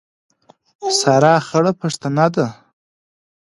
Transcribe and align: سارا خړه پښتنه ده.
سارا 0.99 1.33
خړه 1.47 1.71
پښتنه 1.81 2.25
ده. 2.35 2.47